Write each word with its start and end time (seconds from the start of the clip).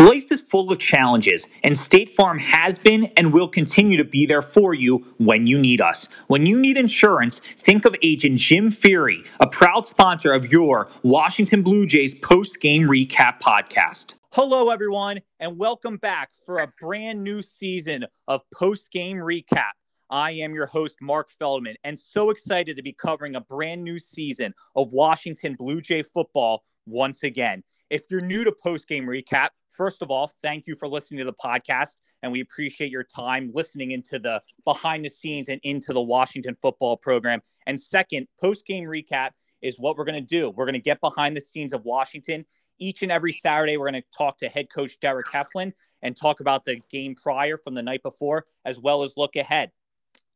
Life 0.00 0.32
is 0.32 0.40
full 0.40 0.72
of 0.72 0.78
challenges, 0.78 1.46
and 1.62 1.76
State 1.76 2.16
Farm 2.16 2.38
has 2.38 2.78
been 2.78 3.12
and 3.18 3.34
will 3.34 3.48
continue 3.48 3.98
to 3.98 4.04
be 4.04 4.24
there 4.24 4.40
for 4.40 4.72
you 4.72 5.04
when 5.18 5.46
you 5.46 5.58
need 5.58 5.82
us. 5.82 6.08
When 6.26 6.46
you 6.46 6.58
need 6.58 6.78
insurance, 6.78 7.38
think 7.38 7.84
of 7.84 7.94
agent 8.00 8.38
Jim 8.38 8.70
Feighery, 8.70 9.28
a 9.40 9.46
proud 9.46 9.86
sponsor 9.86 10.32
of 10.32 10.50
your 10.50 10.88
Washington 11.02 11.60
Blue 11.60 11.84
Jays 11.84 12.14
post 12.14 12.60
game 12.60 12.84
recap 12.84 13.42
podcast. 13.42 14.14
Hello, 14.32 14.70
everyone, 14.70 15.20
and 15.38 15.58
welcome 15.58 15.98
back 15.98 16.30
for 16.46 16.60
a 16.60 16.72
brand 16.80 17.22
new 17.22 17.42
season 17.42 18.06
of 18.26 18.40
post 18.54 18.90
game 18.90 19.18
recap. 19.18 19.72
I 20.08 20.30
am 20.30 20.54
your 20.54 20.64
host, 20.64 20.96
Mark 21.02 21.28
Feldman, 21.28 21.76
and 21.84 21.98
so 21.98 22.30
excited 22.30 22.74
to 22.76 22.82
be 22.82 22.94
covering 22.94 23.36
a 23.36 23.40
brand 23.42 23.84
new 23.84 23.98
season 23.98 24.54
of 24.74 24.94
Washington 24.94 25.56
Blue 25.58 25.82
Jay 25.82 26.02
football 26.02 26.64
once 26.86 27.22
again. 27.22 27.64
If 27.90 28.04
you're 28.08 28.20
new 28.20 28.44
to 28.44 28.52
post 28.52 28.86
game 28.86 29.04
recap, 29.04 29.48
first 29.68 30.00
of 30.00 30.12
all, 30.12 30.30
thank 30.40 30.68
you 30.68 30.76
for 30.76 30.86
listening 30.86 31.18
to 31.18 31.24
the 31.24 31.32
podcast. 31.32 31.96
And 32.22 32.30
we 32.30 32.40
appreciate 32.40 32.92
your 32.92 33.02
time 33.02 33.50
listening 33.52 33.90
into 33.90 34.20
the 34.20 34.40
behind 34.64 35.04
the 35.04 35.10
scenes 35.10 35.48
and 35.48 35.60
into 35.64 35.92
the 35.92 36.00
Washington 36.00 36.56
football 36.62 36.96
program. 36.96 37.42
And 37.66 37.80
second, 37.80 38.28
post 38.40 38.64
game 38.64 38.84
recap 38.84 39.30
is 39.60 39.80
what 39.80 39.96
we're 39.96 40.04
going 40.04 40.24
to 40.24 40.26
do. 40.26 40.50
We're 40.50 40.66
going 40.66 40.74
to 40.74 40.78
get 40.78 41.00
behind 41.00 41.36
the 41.36 41.40
scenes 41.40 41.72
of 41.72 41.84
Washington. 41.84 42.46
Each 42.78 43.02
and 43.02 43.10
every 43.10 43.32
Saturday, 43.32 43.76
we're 43.76 43.90
going 43.90 44.02
to 44.02 44.08
talk 44.16 44.38
to 44.38 44.48
head 44.48 44.70
coach 44.70 45.00
Derick 45.00 45.26
Heflin 45.26 45.72
and 46.00 46.16
talk 46.16 46.38
about 46.38 46.64
the 46.64 46.80
game 46.92 47.16
prior 47.16 47.56
from 47.56 47.74
the 47.74 47.82
night 47.82 48.04
before, 48.04 48.46
as 48.64 48.78
well 48.78 49.02
as 49.02 49.14
look 49.16 49.34
ahead. 49.34 49.72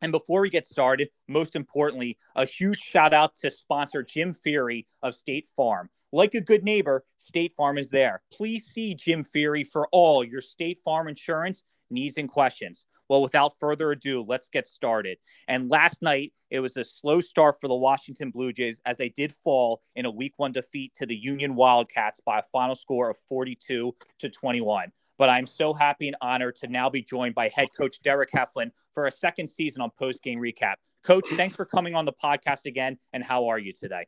And 0.03 0.11
before 0.11 0.41
we 0.41 0.51
get 0.51 0.67
started, 0.67 1.09
most 1.29 1.55
importantly, 1.55 2.19
a 2.35 2.45
huge 2.47 2.81
shout 2.81 3.15
out 3.15 3.37
to 3.37 3.51
sponsor 3.51 4.03
Jim 4.03 4.35
Feighery 4.35 4.87
of 5.03 5.15
State 5.15 5.47
Farm. 5.57 5.89
Like 6.15 6.35
a 6.35 6.41
good 6.41 6.63
neighbor, 6.63 7.05
State 7.17 7.57
Farm 7.57 7.77
is 7.77 7.91
there. 7.91 8.23
Please 8.33 8.67
see 8.67 8.95
Jim 8.95 9.25
Feighery 9.25 9.67
for 9.67 9.89
all 9.91 10.23
your 10.23 10.41
State 10.41 10.79
Farm 10.85 11.09
insurance 11.09 11.65
needs 11.91 12.19
and 12.19 12.29
questions. 12.29 12.87
Well, 13.09 13.21
without 13.21 13.59
further 13.59 13.91
ado, 13.91 14.25
let's 14.25 14.47
get 14.49 14.69
started. 14.69 15.19
And 15.49 15.69
last 15.69 16.03
night, 16.03 16.33
it 16.51 16.61
was 16.61 16.77
a 16.77 16.85
slow 16.85 17.19
start 17.19 17.57
for 17.61 17.67
the 17.67 17.75
Washington 17.75 18.31
Blue 18.31 18.53
Jays 18.53 18.81
as 18.87 18.97
they 18.97 19.09
did 19.09 19.33
fall 19.33 19.83
in 19.97 20.07
a 20.07 20.11
week 20.11 20.35
one 20.37 20.53
defeat 20.53 20.95
to 20.95 21.05
the 21.05 21.17
Union 21.17 21.57
Wildcats 21.57 22.21
by 22.25 22.39
a 22.39 22.45
final 22.53 22.77
score 22.77 23.11
of 23.11 23.17
42 23.29 23.93
to 24.21 24.31
21. 24.31 24.93
But 25.19 25.31
I'm 25.31 25.49
so 25.49 25.75
happy 25.75 26.07
and 26.07 26.17
honored 26.21 26.55
to 26.61 26.69
now 26.69 26.89
be 26.89 27.03
joined 27.03 27.35
by 27.35 27.49
head 27.49 27.71
coach 27.77 27.99
Derick 28.05 28.31
Heflin 28.31 28.71
for 28.93 29.09
a 29.09 29.11
second 29.11 29.49
season 29.49 29.83
on 29.83 29.91
post 29.99 30.23
game 30.23 30.39
recap. 30.39 30.75
Coach, 31.03 31.27
thanks 31.31 31.57
for 31.57 31.65
coming 31.65 31.97
on 31.97 32.05
the 32.05 32.13
podcast 32.13 32.67
again. 32.67 32.99
And 33.13 33.25
how 33.25 33.49
are 33.49 33.59
you 33.59 33.73
today? 33.73 34.07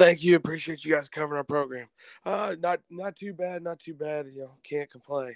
Thank 0.00 0.24
you. 0.24 0.34
Appreciate 0.34 0.82
you 0.82 0.94
guys 0.94 1.10
covering 1.10 1.36
our 1.36 1.44
program. 1.44 1.86
Uh, 2.24 2.56
not 2.58 2.80
not 2.88 3.16
too 3.16 3.34
bad. 3.34 3.62
Not 3.62 3.80
too 3.80 3.92
bad. 3.92 4.24
You 4.34 4.44
know, 4.44 4.56
can't 4.64 4.90
complain. 4.90 5.34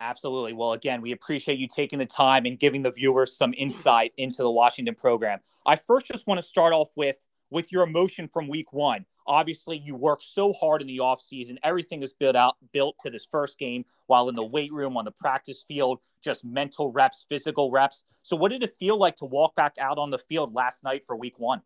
Absolutely. 0.00 0.54
Well, 0.54 0.72
again, 0.72 1.00
we 1.00 1.12
appreciate 1.12 1.56
you 1.56 1.68
taking 1.68 2.00
the 2.00 2.06
time 2.06 2.46
and 2.46 2.58
giving 2.58 2.82
the 2.82 2.90
viewers 2.90 3.36
some 3.36 3.54
insight 3.56 4.12
into 4.16 4.42
the 4.42 4.50
Washington 4.50 4.96
program. 4.96 5.38
I 5.64 5.76
first 5.76 6.06
just 6.06 6.26
want 6.26 6.40
to 6.40 6.42
start 6.46 6.72
off 6.72 6.88
with 6.96 7.28
with 7.50 7.70
your 7.70 7.84
emotion 7.84 8.26
from 8.26 8.48
week 8.48 8.72
one. 8.72 9.06
Obviously, 9.28 9.78
you 9.78 9.94
worked 9.94 10.24
so 10.24 10.52
hard 10.52 10.80
in 10.80 10.88
the 10.88 10.98
offseason. 10.98 11.58
Everything 11.62 12.02
is 12.02 12.12
built 12.12 12.34
out 12.34 12.56
built 12.72 12.96
to 13.02 13.10
this 13.10 13.28
first 13.30 13.56
game 13.56 13.84
while 14.08 14.28
in 14.28 14.34
the 14.34 14.44
weight 14.44 14.72
room, 14.72 14.96
on 14.96 15.04
the 15.04 15.12
practice 15.12 15.64
field, 15.68 16.00
just 16.24 16.44
mental 16.44 16.90
reps, 16.90 17.24
physical 17.28 17.70
reps. 17.70 18.02
So 18.22 18.34
what 18.34 18.50
did 18.50 18.64
it 18.64 18.76
feel 18.80 18.98
like 18.98 19.14
to 19.18 19.26
walk 19.26 19.54
back 19.54 19.76
out 19.80 19.96
on 19.96 20.10
the 20.10 20.18
field 20.18 20.54
last 20.54 20.82
night 20.82 21.04
for 21.06 21.14
week 21.14 21.38
one? 21.38 21.62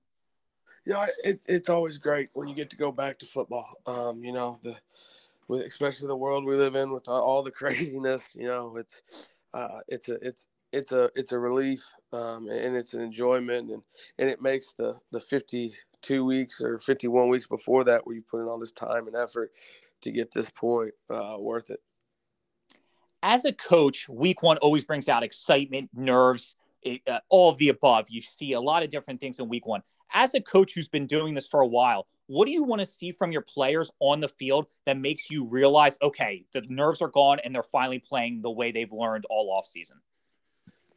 You 0.85 0.93
know, 0.93 1.07
it's 1.25 1.47
it's 1.47 1.69
always 1.69 1.99
great 1.99 2.31
when 2.33 2.49
you 2.49 2.55
get 2.55 2.71
to 2.71 2.77
go 2.77 2.93
back 2.93 3.19
to 3.21 3.27
football. 3.27 3.75
Um, 3.87 4.25
you 4.25 4.33
know, 4.33 4.59
the 4.63 4.77
with 5.49 5.63
especially 5.63 6.09
the 6.09 6.17
world 6.17 6.45
we 6.45 6.57
live 6.57 6.75
in 6.75 6.93
with 6.93 7.09
all 7.09 7.43
the 7.43 7.51
craziness. 7.61 8.23
You 8.35 8.49
know, 8.49 8.77
it's 8.77 9.03
uh, 9.55 9.81
it's 9.89 10.09
a 10.09 10.15
it's 10.27 10.49
it's 10.73 10.93
a 10.93 11.11
it's 11.15 11.33
a 11.33 11.39
relief 11.39 11.85
um, 12.13 12.49
and 12.49 12.77
it's 12.77 12.95
an 12.95 13.03
enjoyment 13.03 13.71
and 13.71 13.83
and 14.19 14.29
it 14.29 14.41
makes 14.41 14.73
the 14.79 14.97
the 15.13 15.21
52 15.21 16.25
weeks 16.25 16.61
or 16.61 16.79
51 16.79 17.29
weeks 17.29 17.47
before 17.47 17.85
that 17.85 18.07
where 18.07 18.17
you 18.17 18.23
put 18.23 18.41
in 18.41 18.49
all 18.49 18.59
this 18.59 18.73
time 18.73 19.07
and 19.07 19.15
effort 19.15 19.53
to 20.01 20.11
get 20.11 20.33
this 20.33 20.51
point 20.51 20.93
uh, 21.11 21.37
worth 21.39 21.71
it 21.71 21.81
as 23.23 23.45
a 23.45 23.53
coach 23.53 24.09
week 24.09 24.43
one 24.43 24.57
always 24.59 24.85
brings 24.85 25.09
out 25.09 25.23
excitement 25.23 25.91
nerves 25.95 26.57
uh, 27.07 27.19
all 27.29 27.51
of 27.51 27.59
the 27.59 27.69
above. 27.69 28.07
You 28.09 28.21
see 28.21 28.53
a 28.53 28.61
lot 28.61 28.83
of 28.83 28.91
different 28.91 29.21
things 29.21 29.39
in 29.39 29.49
week 29.49 29.67
one. 29.67 29.83
As 30.15 30.35
a 30.35 30.41
coach 30.41 30.73
who's 30.75 30.89
been 30.89 31.07
doing 31.07 31.35
this 31.35 31.47
for 31.47 31.61
a 31.61 31.67
while, 31.67 32.07
what 32.27 32.47
do 32.47 32.53
you 32.53 32.65
want 32.65 32.81
to 32.81 32.87
see 32.87 33.13
from 33.13 33.33
your 33.33 33.43
players 33.43 33.91
on 34.01 34.21
the 34.21 34.29
field 34.29 34.67
that 34.87 34.99
makes 34.99 35.31
you 35.31 35.45
realize, 35.45 35.99
okay, 36.03 36.45
the 36.53 36.63
nerves 36.69 37.03
are 37.03 37.09
gone 37.09 37.39
and 37.45 37.55
they're 37.55 37.63
finally 37.63 37.99
playing 37.99 38.43
the 38.43 38.51
way 38.51 38.73
they've 38.73 38.93
learned 38.93 39.25
all 39.29 39.51
off 39.51 39.67
season? 39.67 39.99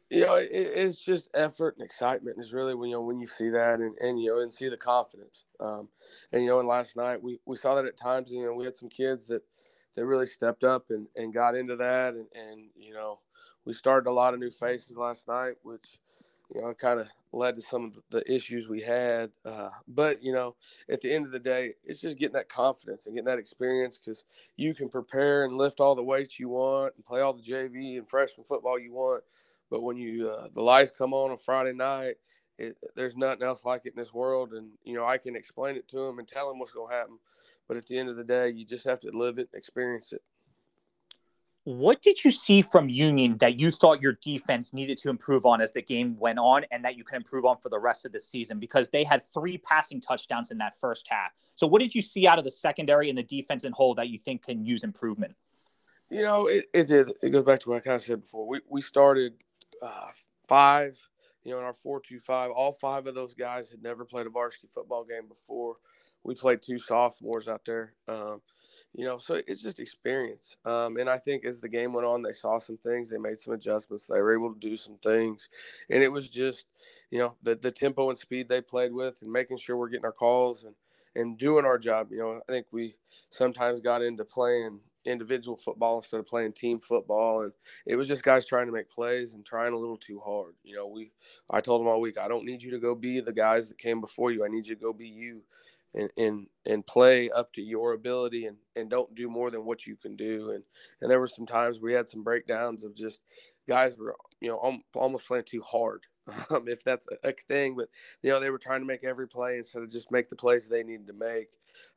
You 0.08 0.24
know, 0.24 0.36
it, 0.36 0.50
it's 0.52 1.04
just 1.04 1.28
effort 1.34 1.76
and 1.76 1.84
excitement 1.84 2.38
is 2.38 2.52
really 2.52 2.74
when 2.76 2.90
you 2.90 2.94
know 2.94 3.02
when 3.02 3.18
you 3.18 3.26
see 3.26 3.48
that 3.50 3.80
and, 3.80 3.96
and 3.98 4.22
you 4.22 4.30
know 4.30 4.40
and 4.40 4.52
see 4.52 4.68
the 4.68 4.76
confidence. 4.76 5.44
Um, 5.58 5.88
and 6.32 6.42
you 6.42 6.48
know, 6.48 6.60
and 6.60 6.68
last 6.68 6.96
night 6.96 7.20
we, 7.20 7.40
we 7.44 7.56
saw 7.56 7.74
that 7.74 7.86
at 7.86 7.96
times. 7.96 8.32
You 8.32 8.44
know, 8.44 8.54
we 8.54 8.64
had 8.64 8.76
some 8.76 8.88
kids 8.88 9.26
that 9.26 9.42
that 9.96 10.06
really 10.06 10.26
stepped 10.26 10.62
up 10.62 10.86
and, 10.90 11.08
and 11.16 11.34
got 11.34 11.56
into 11.56 11.74
that 11.76 12.14
and, 12.14 12.26
and 12.34 12.68
you 12.76 12.94
know 12.94 13.18
we 13.66 13.74
started 13.74 14.10
a 14.10 14.14
lot 14.14 14.34
of 14.34 14.40
new 14.40 14.50
faces 14.52 14.98
last 14.98 15.28
night, 15.28 15.56
which 15.64 16.00
you 16.54 16.62
know 16.62 16.74
kind 16.74 17.00
of 17.00 17.08
led 17.32 17.56
to 17.56 17.62
some 17.62 17.86
of 17.86 17.94
the 18.10 18.24
issues 18.34 18.68
we 18.68 18.82
had. 18.82 19.32
Uh, 19.46 19.70
but 19.88 20.22
you 20.22 20.34
know, 20.34 20.56
at 20.90 21.02
the 21.02 21.12
end 21.12 21.26
of 21.26 21.32
the 21.32 21.40
day, 21.40 21.74
it's 21.84 22.00
just 22.00 22.18
getting 22.18 22.34
that 22.34 22.50
confidence 22.50 23.06
and 23.06 23.16
getting 23.16 23.26
that 23.26 23.40
experience 23.40 23.98
because 23.98 24.26
you 24.58 24.74
can 24.74 24.90
prepare 24.90 25.46
and 25.46 25.56
lift 25.58 25.80
all 25.80 25.96
the 25.96 26.04
weights 26.04 26.40
you 26.40 26.50
want 26.50 26.94
and 26.96 27.06
play 27.06 27.22
all 27.22 27.34
the 27.34 27.42
JV 27.42 27.98
and 27.98 28.08
freshman 28.10 28.46
football 28.46 28.80
you 28.80 28.94
want. 28.94 29.24
But 29.70 29.84
when 29.84 29.98
you 29.98 30.30
uh, 30.30 30.48
the 30.54 30.62
lights 30.62 30.92
come 30.96 31.14
on 31.14 31.32
on 31.32 31.38
Friday 31.38 31.74
night, 31.74 32.16
it, 32.58 32.78
there's 32.96 33.16
nothing 33.16 33.44
else 33.46 33.64
like 33.66 33.82
it 33.86 33.94
in 33.96 34.00
this 34.02 34.14
world. 34.14 34.54
And 34.54 34.70
you 34.84 34.94
know, 34.94 35.06
I 35.06 35.18
can 35.18 35.36
explain 35.36 35.76
it 35.76 35.88
to 35.90 35.98
them 35.98 36.20
and 36.20 36.28
tell 36.28 36.50
them 36.50 36.60
what's 36.60 36.72
going 36.72 36.90
to 36.90 36.96
happen. 36.96 37.18
But 37.68 37.78
at 37.78 37.86
the 37.88 37.98
end 37.98 38.10
of 38.10 38.16
the 38.16 38.24
day, 38.24 38.50
you 38.50 38.66
just 38.66 38.86
have 38.86 39.00
to 39.02 39.10
live 39.12 39.38
it 39.38 39.50
and 39.52 39.58
experience 39.58 40.12
it. 40.12 40.22
What 41.66 42.00
did 42.00 42.24
you 42.24 42.30
see 42.30 42.62
from 42.62 42.88
Union 42.88 43.38
that 43.38 43.58
you 43.58 43.72
thought 43.72 44.00
your 44.00 44.12
defense 44.22 44.72
needed 44.72 44.98
to 44.98 45.10
improve 45.10 45.44
on 45.44 45.60
as 45.60 45.72
the 45.72 45.82
game 45.82 46.16
went 46.16 46.38
on 46.38 46.64
and 46.70 46.84
that 46.84 46.96
you 46.96 47.02
can 47.02 47.16
improve 47.16 47.44
on 47.44 47.56
for 47.58 47.70
the 47.70 47.78
rest 47.80 48.06
of 48.06 48.12
the 48.12 48.20
season? 48.20 48.60
Because 48.60 48.86
they 48.86 49.02
had 49.02 49.26
three 49.26 49.58
passing 49.58 50.00
touchdowns 50.00 50.52
in 50.52 50.58
that 50.58 50.78
first 50.78 51.08
half. 51.08 51.32
So, 51.56 51.66
what 51.66 51.82
did 51.82 51.92
you 51.92 52.02
see 52.02 52.24
out 52.24 52.38
of 52.38 52.44
the 52.44 52.52
secondary 52.52 53.08
and 53.08 53.18
the 53.18 53.24
defense 53.24 53.64
in 53.64 53.72
whole 53.72 53.96
that 53.96 54.08
you 54.10 54.16
think 54.16 54.44
can 54.44 54.64
use 54.64 54.84
improvement? 54.84 55.34
You 56.08 56.22
know, 56.22 56.46
it, 56.46 56.66
it 56.72 56.86
did. 56.86 57.10
It 57.20 57.30
goes 57.30 57.42
back 57.42 57.58
to 57.62 57.70
what 57.70 57.78
I 57.78 57.80
kind 57.80 57.96
of 57.96 58.02
said 58.02 58.20
before. 58.20 58.46
We, 58.46 58.60
we 58.68 58.80
started 58.80 59.34
uh, 59.82 60.10
five, 60.46 60.96
you 61.42 61.50
know, 61.50 61.58
in 61.58 61.64
our 61.64 61.72
4 61.72 62.00
2 62.00 62.20
5. 62.20 62.52
All 62.52 62.70
five 62.70 63.08
of 63.08 63.16
those 63.16 63.34
guys 63.34 63.72
had 63.72 63.82
never 63.82 64.04
played 64.04 64.28
a 64.28 64.30
varsity 64.30 64.68
football 64.72 65.02
game 65.02 65.26
before. 65.28 65.78
We 66.22 66.36
played 66.36 66.62
two 66.62 66.78
sophomores 66.78 67.48
out 67.48 67.64
there. 67.64 67.94
Um, 68.06 68.40
you 68.96 69.04
know, 69.04 69.18
so 69.18 69.42
it's 69.46 69.62
just 69.62 69.78
experience. 69.78 70.56
Um, 70.64 70.96
and 70.96 71.08
I 71.08 71.18
think 71.18 71.44
as 71.44 71.60
the 71.60 71.68
game 71.68 71.92
went 71.92 72.06
on, 72.06 72.22
they 72.22 72.32
saw 72.32 72.58
some 72.58 72.78
things, 72.78 73.10
they 73.10 73.18
made 73.18 73.36
some 73.36 73.52
adjustments, 73.52 74.06
they 74.06 74.18
were 74.20 74.34
able 74.34 74.54
to 74.54 74.58
do 74.58 74.74
some 74.74 74.96
things, 75.02 75.50
and 75.90 76.02
it 76.02 76.10
was 76.10 76.30
just, 76.30 76.66
you 77.10 77.18
know, 77.18 77.36
the 77.42 77.56
the 77.56 77.70
tempo 77.70 78.08
and 78.08 78.16
speed 78.18 78.48
they 78.48 78.62
played 78.62 78.92
with, 78.92 79.20
and 79.20 79.30
making 79.30 79.58
sure 79.58 79.76
we're 79.76 79.90
getting 79.90 80.06
our 80.06 80.12
calls 80.12 80.64
and 80.64 80.74
and 81.14 81.36
doing 81.36 81.66
our 81.66 81.78
job. 81.78 82.10
You 82.10 82.18
know, 82.18 82.40
I 82.48 82.52
think 82.52 82.66
we 82.70 82.94
sometimes 83.28 83.82
got 83.82 84.02
into 84.02 84.24
playing 84.24 84.80
individual 85.04 85.56
football 85.56 85.98
instead 85.98 86.18
of 86.18 86.26
playing 86.26 86.52
team 86.52 86.80
football 86.80 87.42
and 87.42 87.52
it 87.86 87.94
was 87.94 88.08
just 88.08 88.24
guys 88.24 88.44
trying 88.44 88.66
to 88.66 88.72
make 88.72 88.90
plays 88.90 89.34
and 89.34 89.46
trying 89.46 89.72
a 89.72 89.76
little 89.76 89.96
too 89.96 90.20
hard 90.24 90.54
you 90.64 90.74
know 90.74 90.88
we 90.88 91.12
i 91.48 91.60
told 91.60 91.80
them 91.80 91.86
all 91.86 92.00
week 92.00 92.18
i 92.18 92.26
don't 92.26 92.44
need 92.44 92.60
you 92.60 92.72
to 92.72 92.78
go 92.80 92.92
be 92.92 93.20
the 93.20 93.32
guys 93.32 93.68
that 93.68 93.78
came 93.78 94.00
before 94.00 94.32
you 94.32 94.44
i 94.44 94.48
need 94.48 94.66
you 94.66 94.74
to 94.74 94.80
go 94.80 94.92
be 94.92 95.06
you 95.06 95.42
and 95.96 96.10
and 96.16 96.46
and 96.66 96.86
play 96.86 97.30
up 97.30 97.52
to 97.52 97.62
your 97.62 97.92
ability 97.92 98.46
and 98.46 98.56
and 98.76 98.90
don't 98.90 99.14
do 99.14 99.28
more 99.28 99.50
than 99.50 99.64
what 99.64 99.86
you 99.86 99.96
can 99.96 100.16
do 100.16 100.50
and 100.50 100.62
and 101.00 101.10
there 101.10 101.20
were 101.20 101.26
some 101.26 101.46
times 101.46 101.80
we 101.80 101.92
had 101.92 102.08
some 102.08 102.22
breakdowns 102.22 102.84
of 102.84 102.94
just 102.94 103.22
guys 103.68 103.96
were 103.98 104.14
you 104.40 104.48
know 104.48 104.80
almost 104.94 105.26
playing 105.26 105.44
too 105.44 105.62
hard 105.62 106.06
um, 106.50 106.66
if 106.66 106.82
that's 106.82 107.06
a, 107.08 107.28
a, 107.28 107.32
thing. 107.48 107.76
But 107.76 107.88
you 108.22 108.30
know, 108.30 108.40
they 108.40 108.50
were 108.50 108.58
trying 108.58 108.80
to 108.80 108.86
make 108.86 109.04
every 109.04 109.28
play 109.28 109.58
instead 109.58 109.82
of 109.82 109.90
just 109.90 110.10
make 110.10 110.28
the 110.28 110.36
plays 110.36 110.66
they 110.66 110.82
needed 110.82 111.06
to 111.06 111.12
make. 111.12 111.48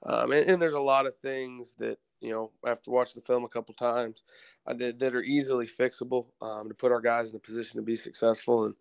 Um, 0.03 0.31
and, 0.31 0.49
and, 0.49 0.61
there's 0.61 0.73
a 0.73 0.79
lot 0.79 1.05
of 1.05 1.17
things 1.17 1.73
that 1.79 1.97
you 2.21 2.31
know 2.31 2.51
after 2.65 2.91
watching 2.91 3.19
the 3.19 3.25
film 3.25 3.43
a 3.43 3.49
couple 3.49 3.73
times 3.73 4.23
uh, 4.67 4.73
that, 4.73 4.99
that, 4.99 5.15
are 5.15 5.23
easily 5.23 5.67
fixable 5.67 6.27
um, 6.41 6.67
to 6.67 6.75
put 6.75 6.91
our 6.91 7.01
guys 7.01 7.31
in 7.31 7.37
a 7.37 7.39
position 7.39 7.77
to 7.77 7.83
be 7.83 7.95
successful. 7.95 8.65
And 8.65 8.75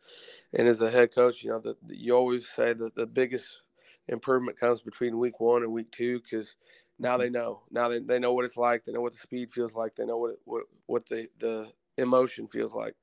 and 0.52 0.68
as 0.68 0.82
a 0.82 0.90
head 0.90 1.14
coach, 1.14 1.42
you 1.42 1.50
know 1.50 1.60
that 1.60 1.76
you 1.88 2.14
always 2.14 2.48
say 2.48 2.72
that 2.74 2.94
the 2.94 3.06
biggest 3.06 3.62
improvement 4.08 4.58
comes 4.58 4.80
between 4.80 5.18
week 5.18 5.40
one 5.40 5.62
and 5.62 5.72
week 5.72 5.90
two 5.90 6.20
because 6.20 6.56
now 6.98 7.16
they 7.16 7.30
know. 7.30 7.62
Now 7.70 7.88
they, 7.88 8.00
they 8.00 8.18
know 8.18 8.32
what 8.32 8.44
it's 8.44 8.56
like. 8.56 8.84
They 8.84 8.92
know 8.92 9.00
what 9.00 9.12
the 9.12 9.18
speed 9.18 9.50
feels 9.50 9.74
like. 9.74 9.94
They 9.94 10.04
know 10.04 10.18
what 10.18 10.36
what 10.44 10.64
what 10.86 11.06
the 11.06 11.28
the 11.38 11.72
emotion 11.96 12.48
feels 12.48 12.74
like. 12.74 12.94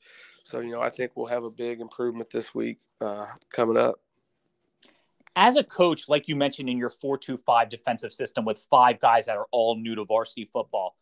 So 0.44 0.60
you 0.60 0.72
know 0.72 0.81
i 0.81 0.90
think 0.90 1.12
we'll 1.16 1.25
have 1.25 1.44
a 1.44 1.50
big 1.50 1.81
improvement 1.81 2.30
this 2.30 2.54
week 2.54 2.80
uh, 3.02 3.25
coming 3.50 3.78
up. 3.78 3.96
As 5.36 5.57
a 5.57 5.63
coach 5.63 6.07
like 6.07 6.28
you 6.28 6.36
mentioned 6.36 6.69
in 6.69 6.78
your 6.78 6.90
425 6.90 7.69
defensive 7.69 8.13
system 8.13 8.46
with 8.46 8.66
five 8.69 9.00
guys 9.00 9.25
that 9.25 9.38
are 9.38 9.48
all 9.52 9.75
new 9.75 9.96
to 9.96 10.06
varsity 10.06 10.50
football 10.52 10.96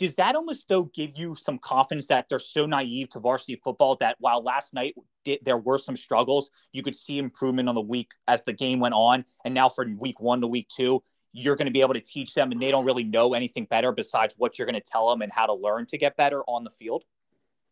does 0.00 0.14
that 0.14 0.34
almost 0.34 0.64
though 0.66 0.84
give 0.84 1.10
you 1.14 1.34
some 1.34 1.58
confidence 1.58 2.06
that 2.06 2.26
they're 2.30 2.38
so 2.38 2.64
naive 2.64 3.10
to 3.10 3.20
varsity 3.20 3.60
football 3.62 3.96
that 3.96 4.16
while 4.18 4.42
last 4.42 4.72
night 4.72 4.94
did, 5.26 5.40
there 5.44 5.58
were 5.58 5.76
some 5.76 5.94
struggles 5.94 6.50
you 6.72 6.82
could 6.82 6.96
see 6.96 7.18
improvement 7.18 7.68
on 7.68 7.74
the 7.74 7.82
week 7.82 8.12
as 8.26 8.42
the 8.44 8.54
game 8.54 8.80
went 8.80 8.94
on? 8.94 9.26
And 9.44 9.52
now 9.52 9.68
from 9.68 9.98
week 9.98 10.18
one 10.18 10.40
to 10.40 10.46
week 10.46 10.68
two 10.74 11.02
you're 11.34 11.54
going 11.54 11.66
to 11.66 11.72
be 11.72 11.82
able 11.82 11.92
to 11.92 12.00
teach 12.00 12.32
them 12.32 12.50
and 12.50 12.62
they 12.62 12.70
don't 12.70 12.86
really 12.86 13.04
know 13.04 13.34
anything 13.34 13.66
better 13.66 13.92
besides 13.92 14.34
what 14.38 14.58
you're 14.58 14.64
going 14.64 14.74
to 14.74 14.80
tell 14.80 15.10
them 15.10 15.20
and 15.20 15.30
how 15.30 15.44
to 15.44 15.52
learn 15.52 15.84
to 15.86 15.98
get 15.98 16.16
better 16.16 16.40
on 16.44 16.64
the 16.64 16.70
field? 16.70 17.04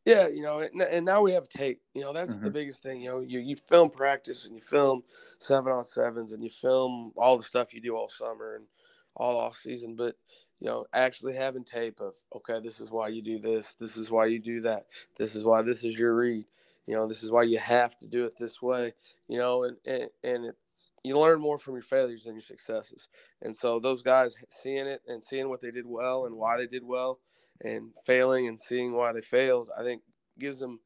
Yeah 0.04 0.28
you 0.28 0.42
know 0.42 0.58
and, 0.58 0.82
and 0.82 1.06
now 1.06 1.22
we 1.22 1.32
have 1.32 1.48
tape. 1.48 1.80
You 1.94 2.02
know 2.02 2.12
that's 2.12 2.30
mm-hmm. 2.30 2.44
the 2.44 2.50
biggest 2.50 2.82
thing. 2.82 3.00
You 3.00 3.08
know 3.08 3.20
you, 3.20 3.38
you 3.38 3.56
film 3.56 3.88
practice 3.88 4.44
and 4.44 4.54
you 4.54 4.60
film 4.60 5.02
seven 5.38 5.72
on 5.72 5.82
sevens 5.82 6.32
and 6.32 6.44
you 6.44 6.50
film 6.50 7.12
all 7.16 7.38
the 7.38 7.42
stuff 7.42 7.72
you 7.72 7.80
do 7.80 7.96
all 7.96 8.10
summer 8.10 8.56
and 8.56 8.66
all 9.16 9.38
off 9.38 9.56
season 9.56 9.96
but 9.96 10.14
you 10.60 10.66
know 10.66 10.86
actually 10.92 11.34
having 11.34 11.64
tape 11.64 12.00
of 12.00 12.14
okay 12.34 12.60
this 12.60 12.80
is 12.80 12.90
why 12.90 13.08
you 13.08 13.22
do 13.22 13.38
this 13.38 13.74
this 13.80 13.96
is 13.96 14.10
why 14.10 14.26
you 14.26 14.38
do 14.38 14.60
that 14.60 14.84
this 15.16 15.34
is 15.34 15.44
why 15.44 15.62
this 15.62 15.84
is 15.84 15.98
your 15.98 16.14
read 16.14 16.44
you 16.86 16.94
know 16.94 17.06
this 17.06 17.22
is 17.22 17.30
why 17.30 17.42
you 17.42 17.58
have 17.58 17.96
to 17.98 18.06
do 18.06 18.24
it 18.24 18.36
this 18.38 18.60
way 18.62 18.92
you 19.28 19.38
know 19.38 19.64
and 19.64 19.76
and, 19.86 20.08
and 20.24 20.44
it's 20.46 20.68
you 21.04 21.18
learn 21.18 21.40
more 21.40 21.58
from 21.58 21.74
your 21.74 21.82
failures 21.82 22.24
than 22.24 22.34
your 22.34 22.42
successes. 22.42 23.08
And 23.42 23.54
so 23.54 23.80
those 23.80 24.02
guys 24.02 24.34
seeing 24.62 24.86
it 24.86 25.02
and 25.06 25.22
seeing 25.22 25.48
what 25.48 25.60
they 25.60 25.70
did 25.70 25.86
well 25.86 26.26
and 26.26 26.34
why 26.34 26.56
they 26.56 26.66
did 26.66 26.84
well 26.84 27.20
and 27.62 27.92
failing 28.04 28.48
and 28.48 28.60
seeing 28.60 28.92
why 28.92 29.12
they 29.12 29.20
failed, 29.20 29.70
I 29.78 29.82
think 29.82 30.02
gives 30.38 30.58
them, 30.58 30.80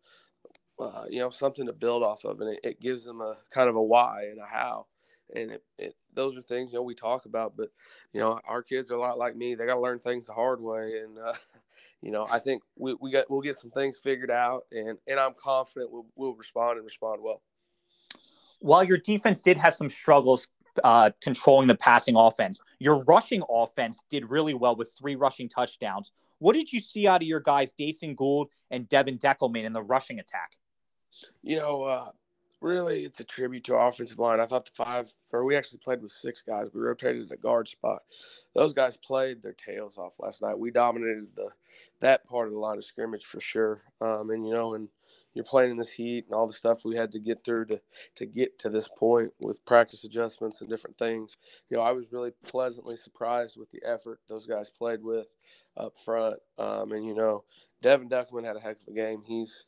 uh, 0.79 1.05
you 1.09 1.21
know, 1.21 1.31
something 1.31 1.67
to 1.67 1.73
build 1.73 2.03
off 2.03 2.25
of. 2.25 2.41
And 2.41 2.51
it, 2.51 2.61
it, 2.63 2.81
gives 2.81 3.05
them 3.05 3.21
a 3.21 3.37
kind 3.51 3.69
of 3.69 3.77
a 3.77 3.83
why 3.83 4.29
and 4.31 4.41
a 4.41 4.47
how. 4.47 4.87
And 5.35 5.51
it, 5.53 5.65
it, 5.79 5.97
those 6.15 6.37
are 6.37 6.43
things, 6.43 6.73
you 6.73 6.79
know, 6.79 6.83
we 6.83 6.95
talk 6.95 7.25
about, 7.27 7.57
but, 7.57 7.71
you 8.13 8.21
know, 8.21 8.39
our 8.47 8.63
kids 8.63 8.91
are 8.91 8.97
a 8.97 9.01
lot 9.01 9.19
like 9.19 9.35
me. 9.35 9.55
They 9.55 9.67
got 9.67 9.75
to 9.75 9.81
learn 9.81 9.99
things 9.99 10.27
the 10.27 10.33
hard 10.35 10.61
way. 10.61 11.01
And, 11.03 11.19
uh, 11.19 11.33
you 12.03 12.11
know, 12.11 12.27
I 12.31 12.39
think 12.39 12.63
we, 12.77 12.95
we 13.01 13.11
got, 13.11 13.31
we'll 13.31 13.41
get 13.41 13.57
some 13.57 13.71
things 13.71 13.97
figured 13.97 14.31
out 14.31 14.67
and, 14.73 14.99
and 15.07 15.19
I'm 15.19 15.35
confident 15.35 15.91
we'll, 15.91 16.07
we'll 16.17 16.35
respond 16.35 16.77
and 16.77 16.85
respond 16.85 17.23
well 17.23 17.41
while 18.63 18.85
your 18.85 18.99
defense 18.99 19.41
did 19.41 19.57
have 19.59 19.75
some 19.75 19.91
struggles 19.91 20.49
uh, 20.85 21.11
controlling 21.21 21.69
the 21.69 21.75
passing 21.75 22.17
offense, 22.17 22.61
your 22.79 23.05
rushing 23.05 23.43
offense 23.51 24.03
did 24.09 24.31
really 24.31 24.55
well 24.55 24.75
with 24.75 24.93
three 24.99 25.17
rushing 25.17 25.49
touchdowns. 25.49 26.13
What 26.39 26.55
did 26.55 26.73
you 26.73 26.81
see 26.81 27.07
out 27.07 27.23
of 27.23 27.29
your 27.29 27.41
guys, 27.41 27.73
Dason 27.73 28.17
Gould 28.17 28.49
and 28.71 28.89
Devin 28.89 29.19
Deckelman, 29.19 29.65
in 29.65 29.73
the 29.73 29.83
rushing 29.83 30.19
attack? 30.19 30.53
You 31.43 31.57
know, 31.57 31.83
uh, 31.83 32.11
really, 32.63 33.05
it's 33.05 33.21
a 33.21 33.25
tribute 33.25 33.65
to 33.65 33.75
our 33.75 33.89
offensive 33.89 34.19
line. 34.19 34.41
I 34.41 34.47
thought 34.47 34.65
the 34.65 34.73
five, 34.73 35.13
or 35.33 35.45
we 35.45 35.57
actually 35.57 35.79
played 35.79 36.03
with 36.03 36.13
six 36.13 36.43
guys. 36.43 36.71
We 36.73 36.81
rotated 36.81 37.29
the 37.29 37.37
guard 37.37 37.69
spot. 37.69 38.03
Those 38.55 38.73
guys 38.73 38.97
played 38.97 39.43
their 39.43 39.55
tails 39.55 39.99
off 39.99 40.17
last 40.21 40.43
night. 40.43 40.59
We 40.59 40.71
dominated 40.71 41.29
the 41.37 41.51
that 42.01 42.27
part 42.27 42.49
of 42.49 42.55
the 42.55 42.59
line 42.59 42.79
of 42.79 42.85
scrimmage 42.85 43.25
for 43.25 43.41
sure. 43.41 43.83
Um, 44.01 44.31
and 44.31 44.47
you 44.47 44.55
know, 44.55 44.75
and 44.75 44.89
you're 45.35 45.45
playing 45.45 45.73
in 45.73 45.77
this 45.77 45.93
heat 45.93 46.27
and 46.27 46.35
all 46.35 46.47
the 46.47 46.53
stuff 46.53 46.85
we 46.85 46.97
had 46.97 47.13
to 47.13 47.19
get 47.19 47.45
through 47.45 47.67
to 47.67 47.81
to 48.17 48.27
get 48.27 48.59
to 48.61 48.71
this 48.71 48.89
point 48.89 49.33
with 49.41 49.65
practice 49.65 50.05
adjustments 50.05 50.61
and 50.61 50.71
different 50.71 50.99
things. 50.99 51.37
You 51.71 51.77
know, 51.77 51.83
I 51.83 51.93
was 51.93 52.13
really 52.13 52.33
pleasantly 52.45 52.97
surprised 52.97 53.57
with 53.57 53.71
the 53.71 53.83
effort 53.85 54.21
those 54.29 54.47
guys 54.47 54.71
played 54.71 55.03
with 55.03 55.27
up 55.77 55.95
front. 56.05 56.37
Um, 56.59 56.93
and 56.93 57.05
you 57.07 57.15
know, 57.15 57.45
Devin 57.83 58.09
Deckelman 58.09 58.45
had 58.45 58.57
a 58.57 58.61
heck 58.61 58.81
of 58.83 58.89
a 58.89 58.93
game. 58.93 59.23
He's 59.27 59.67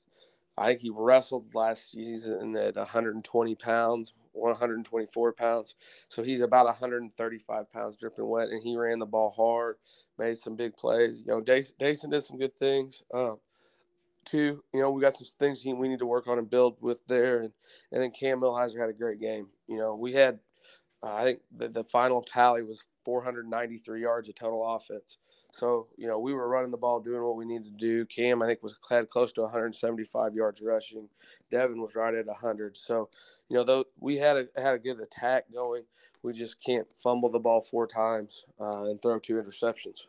I 0.57 0.67
think 0.67 0.81
he 0.81 0.91
wrestled 0.95 1.55
last 1.55 1.91
season 1.91 2.57
at 2.57 2.77
120 2.77 3.55
pounds, 3.57 4.15
124 4.33 5.33
pounds. 5.33 5.75
So 6.09 6.23
he's 6.23 6.43
about 6.43 6.67
135 6.67 7.73
pounds 7.73 7.97
dripping 7.97 8.29
wet, 8.29 8.51
and 8.51 8.63
he 8.63 8.77
ran 8.77 9.01
the 9.01 9.07
ball 9.07 9.31
hard, 9.31 9.77
made 10.19 10.37
some 10.39 10.55
big 10.55 10.77
plays. 10.77 11.23
You 11.27 11.33
know, 11.33 11.41
Dason 11.41 12.11
did 12.11 12.23
some 12.23 12.39
good 12.39 12.57
things. 12.57 13.03
Um, 13.13 13.39
too. 14.25 14.63
You 14.73 14.81
know, 14.81 14.91
we 14.91 15.01
got 15.01 15.15
some 15.15 15.27
things 15.39 15.65
we 15.65 15.89
need 15.89 15.99
to 15.99 16.07
work 16.07 16.29
on 16.29 16.39
and 16.39 16.49
build 16.49 16.77
with 16.81 17.07
there. 17.07 17.41
And, 17.41 17.53
and 17.93 18.03
then 18.03 18.11
Cam 18.11 18.41
Millheiser 18.41 18.81
had 18.81 18.89
a 18.89 18.95
great 18.95 19.21
game. 19.21 19.49
You 19.67 19.79
know, 19.79 19.95
we 19.95 20.13
had, 20.13 20.39
uh, 21.03 21.15
I 21.15 21.25
think 21.25 21.41
the, 21.57 21.69
the 21.69 21.85
final 21.85 22.23
tally 22.23 22.63
was 22.63 22.83
493 23.05 24.01
yards 24.01 24.29
of 24.29 24.35
total 24.35 24.75
offense. 24.75 25.19
So, 25.57 25.87
you 25.97 26.09
know, 26.09 26.19
we 26.19 26.35
were 26.35 26.49
running 26.49 26.71
the 26.71 26.77
ball, 26.77 27.01
doing 27.01 27.23
what 27.23 27.37
we 27.37 27.45
needed 27.45 27.67
to 27.67 27.73
do. 27.73 28.05
Cam, 28.07 28.43
I 28.43 28.47
think, 28.47 28.63
was 28.63 28.77
had 28.91 29.09
close 29.09 29.33
to 29.35 29.43
175 29.43 30.35
yards 30.35 30.61
rushing. 30.61 31.09
Devin 31.51 31.81
was 31.81 31.95
right 31.95 32.15
at 32.15 32.27
100. 32.27 32.77
So, 32.77 33.09
you 33.49 33.57
know, 33.57 33.65
though 33.65 33.85
we 34.01 34.17
had 34.17 34.37
a 34.37 34.61
had 34.61 34.75
a 34.75 34.79
good 34.79 35.01
attack 35.01 35.45
going, 35.53 35.85
we 36.23 36.33
just 36.33 36.57
can't 36.65 36.93
fumble 36.93 37.31
the 37.31 37.39
ball 37.39 37.61
four 37.61 37.87
times 37.87 38.45
uh, 38.61 38.85
and 38.85 39.01
throw 39.01 39.19
two 39.19 39.35
interceptions 39.35 40.07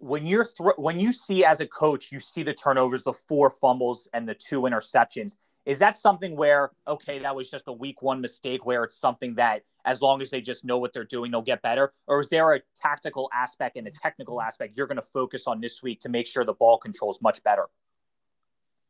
when 0.00 0.24
you're 0.26 0.44
th- 0.44 0.76
when 0.76 1.00
you 1.00 1.12
see 1.12 1.44
as 1.44 1.58
a 1.58 1.66
coach 1.66 2.12
you 2.12 2.20
see 2.20 2.44
the 2.44 2.54
turnovers 2.54 3.02
the 3.02 3.12
four 3.12 3.50
fumbles 3.50 4.08
and 4.14 4.28
the 4.28 4.34
two 4.34 4.60
interceptions 4.60 5.34
is 5.68 5.78
that 5.78 5.96
something 5.96 6.34
where 6.34 6.72
okay 6.88 7.18
that 7.20 7.36
was 7.36 7.50
just 7.50 7.68
a 7.68 7.72
week 7.72 8.02
one 8.02 8.20
mistake 8.20 8.66
where 8.66 8.82
it's 8.84 8.96
something 8.96 9.34
that 9.34 9.62
as 9.84 10.02
long 10.02 10.20
as 10.20 10.30
they 10.30 10.40
just 10.40 10.64
know 10.64 10.78
what 10.78 10.92
they're 10.92 11.04
doing 11.04 11.30
they'll 11.30 11.42
get 11.42 11.62
better 11.62 11.92
or 12.06 12.20
is 12.20 12.28
there 12.28 12.54
a 12.54 12.60
tactical 12.74 13.28
aspect 13.32 13.76
and 13.76 13.86
a 13.86 13.90
technical 14.02 14.40
aspect 14.40 14.76
you're 14.76 14.86
going 14.86 14.96
to 14.96 15.02
focus 15.02 15.46
on 15.46 15.60
this 15.60 15.82
week 15.82 16.00
to 16.00 16.08
make 16.08 16.26
sure 16.26 16.44
the 16.44 16.52
ball 16.54 16.78
control 16.78 17.10
is 17.10 17.20
much 17.22 17.42
better 17.44 17.66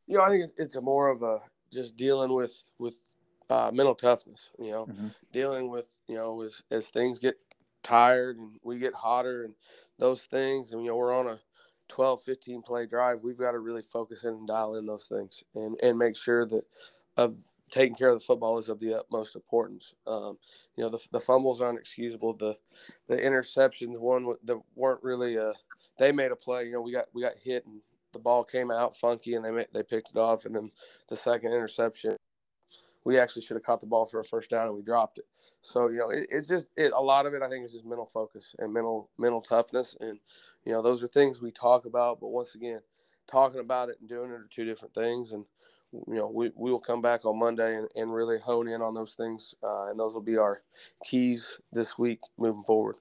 you 0.06 0.16
know 0.16 0.22
i 0.22 0.28
think 0.28 0.44
it's, 0.44 0.52
it's 0.56 0.76
a 0.76 0.80
more 0.80 1.08
of 1.08 1.22
a 1.22 1.40
just 1.72 1.96
dealing 1.96 2.32
with 2.32 2.70
with 2.78 2.94
uh, 3.50 3.70
mental 3.72 3.94
toughness 3.94 4.50
you 4.58 4.70
know 4.70 4.86
mm-hmm. 4.86 5.08
dealing 5.32 5.68
with 5.70 5.86
you 6.06 6.14
know 6.14 6.42
as, 6.42 6.62
as 6.70 6.88
things 6.88 7.18
get 7.18 7.36
tired 7.82 8.36
and 8.36 8.50
we 8.62 8.78
get 8.78 8.94
hotter 8.94 9.44
and 9.44 9.54
those 9.98 10.22
things. 10.22 10.72
And, 10.72 10.82
you 10.82 10.90
know, 10.90 10.96
we're 10.96 11.14
on 11.14 11.28
a 11.28 11.38
12, 11.88 12.22
15 12.22 12.62
play 12.62 12.86
drive. 12.86 13.22
We've 13.22 13.38
got 13.38 13.52
to 13.52 13.58
really 13.58 13.82
focus 13.82 14.24
in 14.24 14.34
and 14.34 14.48
dial 14.48 14.76
in 14.76 14.86
those 14.86 15.06
things 15.06 15.42
and, 15.54 15.78
and 15.82 15.98
make 15.98 16.16
sure 16.16 16.46
that 16.46 16.64
of 17.16 17.36
taking 17.70 17.94
care 17.94 18.08
of 18.08 18.14
the 18.18 18.24
football 18.24 18.58
is 18.58 18.68
of 18.68 18.80
the 18.80 18.94
utmost 18.94 19.36
importance. 19.36 19.94
Um, 20.06 20.38
you 20.76 20.84
know, 20.84 20.90
the, 20.90 20.98
the 21.12 21.20
fumbles 21.20 21.60
aren't 21.60 21.78
excusable. 21.78 22.34
The, 22.34 22.56
the 23.08 23.16
interceptions, 23.16 23.98
one 23.98 24.34
that 24.44 24.58
weren't 24.74 25.02
really, 25.02 25.36
a, 25.36 25.52
they 25.98 26.12
made 26.12 26.32
a 26.32 26.36
play, 26.36 26.66
you 26.66 26.72
know, 26.72 26.80
we 26.80 26.92
got, 26.92 27.06
we 27.12 27.22
got 27.22 27.38
hit 27.38 27.66
and 27.66 27.80
the 28.12 28.18
ball 28.18 28.44
came 28.44 28.70
out 28.70 28.96
funky 28.96 29.34
and 29.34 29.44
they 29.44 29.50
made, 29.50 29.66
they 29.72 29.82
picked 29.82 30.10
it 30.10 30.16
off. 30.16 30.46
And 30.46 30.54
then 30.54 30.70
the 31.08 31.16
second 31.16 31.52
interception, 31.52 32.16
we 33.08 33.18
actually 33.18 33.40
should 33.40 33.54
have 33.54 33.62
caught 33.64 33.80
the 33.80 33.86
ball 33.86 34.04
for 34.04 34.20
a 34.20 34.24
first 34.24 34.50
down 34.50 34.66
and 34.66 34.76
we 34.76 34.82
dropped 34.82 35.16
it. 35.16 35.24
So 35.62 35.88
you 35.88 35.96
know, 35.96 36.10
it, 36.10 36.26
it's 36.30 36.46
just 36.46 36.66
it, 36.76 36.92
a 36.94 37.00
lot 37.00 37.24
of 37.24 37.32
it. 37.32 37.40
I 37.40 37.48
think 37.48 37.64
is 37.64 37.72
just 37.72 37.86
mental 37.86 38.04
focus 38.04 38.54
and 38.58 38.70
mental 38.70 39.08
mental 39.16 39.40
toughness, 39.40 39.96
and 39.98 40.18
you 40.66 40.72
know, 40.72 40.82
those 40.82 41.02
are 41.02 41.08
things 41.08 41.40
we 41.40 41.50
talk 41.50 41.86
about. 41.86 42.20
But 42.20 42.28
once 42.28 42.54
again, 42.54 42.80
talking 43.26 43.60
about 43.60 43.88
it 43.88 43.96
and 44.00 44.10
doing 44.10 44.30
it 44.30 44.34
are 44.34 44.48
two 44.50 44.66
different 44.66 44.94
things. 44.94 45.32
And 45.32 45.46
you 45.92 46.16
know, 46.16 46.28
we 46.28 46.50
we 46.54 46.70
will 46.70 46.80
come 46.80 47.00
back 47.00 47.24
on 47.24 47.38
Monday 47.38 47.76
and, 47.76 47.88
and 47.96 48.12
really 48.12 48.38
hone 48.38 48.68
in 48.68 48.82
on 48.82 48.92
those 48.92 49.14
things, 49.14 49.54
uh, 49.62 49.86
and 49.86 49.98
those 49.98 50.12
will 50.12 50.20
be 50.20 50.36
our 50.36 50.60
keys 51.02 51.58
this 51.72 51.96
week 51.96 52.20
moving 52.38 52.62
forward 52.62 52.96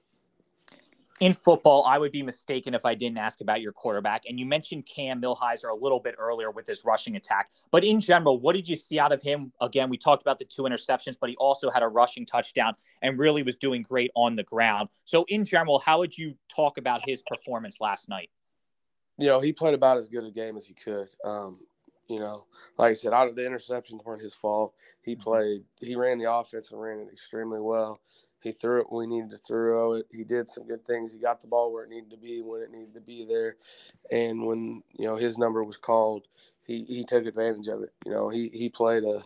in 1.20 1.32
football, 1.32 1.84
I 1.84 1.98
would 1.98 2.12
be 2.12 2.22
mistaken 2.22 2.74
if 2.74 2.84
I 2.84 2.94
didn't 2.94 3.18
ask 3.18 3.40
about 3.40 3.60
your 3.60 3.72
quarterback. 3.72 4.22
And 4.28 4.38
you 4.38 4.46
mentioned 4.46 4.86
Cam 4.86 5.20
Millheiser 5.20 5.70
a 5.70 5.74
little 5.74 6.00
bit 6.00 6.14
earlier 6.18 6.50
with 6.50 6.66
his 6.66 6.84
rushing 6.84 7.16
attack. 7.16 7.50
But 7.70 7.84
in 7.84 8.00
general, 8.00 8.38
what 8.38 8.54
did 8.54 8.68
you 8.68 8.76
see 8.76 8.98
out 8.98 9.12
of 9.12 9.22
him? 9.22 9.52
Again, 9.60 9.90
we 9.90 9.98
talked 9.98 10.22
about 10.22 10.38
the 10.38 10.44
two 10.44 10.62
interceptions, 10.62 11.16
but 11.20 11.30
he 11.30 11.36
also 11.36 11.70
had 11.70 11.82
a 11.82 11.88
rushing 11.88 12.26
touchdown 12.26 12.74
and 13.02 13.18
really 13.18 13.42
was 13.42 13.56
doing 13.56 13.82
great 13.82 14.10
on 14.14 14.36
the 14.36 14.44
ground. 14.44 14.88
So, 15.04 15.24
in 15.28 15.44
general, 15.44 15.78
how 15.78 15.98
would 15.98 16.16
you 16.16 16.34
talk 16.48 16.78
about 16.78 17.02
his 17.06 17.22
performance 17.22 17.80
last 17.80 18.08
night? 18.08 18.30
You 19.18 19.26
know, 19.26 19.40
he 19.40 19.52
played 19.52 19.74
about 19.74 19.98
as 19.98 20.08
good 20.08 20.24
a 20.24 20.30
game 20.30 20.56
as 20.56 20.66
he 20.66 20.74
could. 20.74 21.08
Um, 21.24 21.58
you 22.08 22.18
know, 22.18 22.46
like 22.78 22.90
I 22.90 22.94
said, 22.94 23.12
out 23.12 23.28
of 23.28 23.36
the 23.36 23.42
interceptions 23.42 24.04
weren't 24.04 24.22
his 24.22 24.34
fault. 24.34 24.74
He 25.02 25.12
mm-hmm. 25.12 25.22
played, 25.22 25.64
he 25.80 25.94
ran 25.94 26.18
the 26.18 26.32
offense 26.32 26.72
and 26.72 26.80
ran 26.80 27.00
it 27.00 27.08
extremely 27.12 27.60
well. 27.60 28.00
He 28.40 28.52
threw 28.52 28.80
it 28.80 28.86
when 28.90 29.08
we 29.08 29.16
needed 29.16 29.30
to 29.30 29.38
throw 29.38 29.94
it. 29.94 30.06
He 30.10 30.24
did 30.24 30.48
some 30.48 30.66
good 30.66 30.84
things. 30.84 31.12
He 31.12 31.18
got 31.18 31.40
the 31.40 31.46
ball 31.48 31.72
where 31.72 31.84
it 31.84 31.90
needed 31.90 32.10
to 32.10 32.16
be 32.16 32.40
when 32.40 32.62
it 32.62 32.70
needed 32.70 32.94
to 32.94 33.00
be 33.00 33.24
there. 33.24 33.56
And 34.10 34.46
when, 34.46 34.82
you 34.96 35.06
know, 35.06 35.16
his 35.16 35.38
number 35.38 35.64
was 35.64 35.76
called, 35.76 36.28
he 36.64 36.84
he 36.84 37.02
took 37.02 37.26
advantage 37.26 37.68
of 37.68 37.82
it. 37.82 37.92
You 38.04 38.12
know, 38.12 38.28
he 38.28 38.50
he 38.52 38.68
played 38.68 39.02
a 39.02 39.24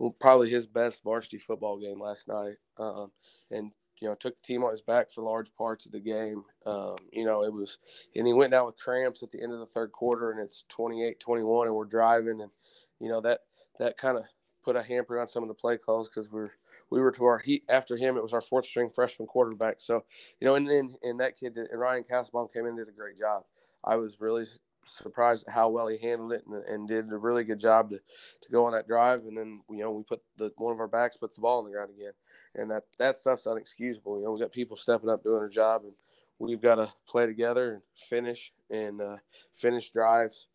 well, 0.00 0.16
probably 0.18 0.48
his 0.48 0.66
best 0.66 1.04
varsity 1.04 1.38
football 1.38 1.78
game 1.78 2.00
last 2.00 2.26
night, 2.26 2.56
um, 2.78 3.12
and 3.50 3.70
you 4.00 4.08
know 4.08 4.14
took 4.14 4.34
the 4.34 4.46
team 4.46 4.64
on 4.64 4.70
his 4.70 4.80
back 4.80 5.10
for 5.10 5.22
large 5.22 5.54
parts 5.54 5.84
of 5.84 5.92
the 5.92 6.00
game. 6.00 6.42
Um, 6.64 6.96
you 7.12 7.26
know, 7.26 7.44
it 7.44 7.52
was, 7.52 7.76
and 8.16 8.26
he 8.26 8.32
went 8.32 8.50
down 8.50 8.64
with 8.64 8.78
cramps 8.78 9.22
at 9.22 9.30
the 9.30 9.42
end 9.42 9.52
of 9.52 9.58
the 9.58 9.66
third 9.66 9.92
quarter, 9.92 10.30
and 10.30 10.40
it's 10.40 10.64
28-21, 10.74 11.66
and 11.66 11.74
we're 11.74 11.84
driving, 11.84 12.40
and 12.40 12.50
you 12.98 13.10
know 13.10 13.20
that 13.20 13.40
that 13.78 13.98
kind 13.98 14.16
of 14.16 14.24
put 14.64 14.74
a 14.74 14.82
hamper 14.82 15.20
on 15.20 15.26
some 15.26 15.42
of 15.42 15.48
the 15.48 15.54
play 15.54 15.76
calls 15.76 16.08
because 16.08 16.32
we're 16.32 16.52
we 16.90 17.00
were 17.00 17.12
to 17.12 17.24
our 17.24 17.38
heat 17.38 17.64
after 17.68 17.96
him. 17.96 18.16
It 18.16 18.22
was 18.22 18.32
our 18.32 18.40
fourth 18.40 18.66
string 18.66 18.90
freshman 18.90 19.26
quarterback. 19.26 19.76
So, 19.78 20.04
you 20.40 20.46
know, 20.46 20.54
and 20.56 20.68
then 20.68 20.94
and 21.02 21.20
that 21.20 21.36
kid 21.36 21.56
and 21.56 21.68
Ryan 21.78 22.04
Castlebaum 22.04 22.48
came 22.52 22.62
in 22.62 22.70
and 22.70 22.78
did 22.78 22.88
a 22.88 22.92
great 22.92 23.16
job. 23.16 23.44
I 23.84 23.96
was 23.96 24.20
really 24.20 24.44
surprised 24.84 25.46
at 25.46 25.54
how 25.54 25.68
well 25.68 25.88
he 25.88 25.98
handled 25.98 26.32
it 26.32 26.44
and, 26.46 26.64
and 26.64 26.88
did 26.88 27.12
a 27.12 27.16
really 27.16 27.44
good 27.44 27.60
job 27.60 27.90
to, 27.90 27.96
to 27.96 28.50
go 28.50 28.64
on 28.64 28.72
that 28.72 28.88
drive. 28.88 29.20
And 29.20 29.36
then, 29.36 29.60
you 29.70 29.78
know, 29.78 29.90
we 29.90 30.02
put 30.02 30.22
the 30.36 30.52
one 30.56 30.72
of 30.72 30.80
our 30.80 30.88
backs 30.88 31.16
put 31.16 31.34
the 31.34 31.40
ball 31.40 31.58
on 31.58 31.64
the 31.64 31.70
ground 31.70 31.90
again. 31.96 32.12
And 32.54 32.70
that, 32.70 32.84
that 32.98 33.16
stuff's 33.16 33.46
unexcusable. 33.46 34.18
You 34.18 34.24
know, 34.24 34.32
we 34.32 34.40
got 34.40 34.52
people 34.52 34.76
stepping 34.76 35.10
up 35.10 35.22
doing 35.22 35.38
their 35.38 35.48
job 35.48 35.82
and 35.84 35.92
we've 36.38 36.60
got 36.60 36.76
to 36.76 36.92
play 37.08 37.26
together 37.26 37.74
and 37.74 37.82
finish 37.94 38.52
and 38.70 39.00
uh, 39.00 39.16
finish 39.52 39.90
drives. 39.90 40.48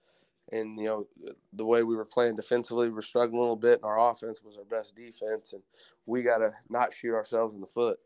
And, 0.52 0.78
you 0.78 0.86
know, 0.86 1.08
the 1.54 1.66
way 1.66 1.84
we 1.84 1.96
were 1.96 2.06
playing 2.06 2.36
defensively, 2.36 2.88
we 2.88 2.94
were 2.94 3.02
struggling 3.02 3.40
a 3.40 3.42
little 3.42 3.56
bit 3.56 3.80
and 3.82 3.86
our 3.86 4.12
offense 4.12 4.42
was 4.44 4.58
our 4.58 4.64
best 4.64 4.96
defense. 4.96 5.54
And 5.54 5.62
we 6.06 6.22
got 6.22 6.38
to 6.38 6.52
not 6.70 6.94
shoot 6.94 7.14
ourselves 7.14 7.56
in 7.56 7.62
the 7.62 7.68
foot. 7.68 8.00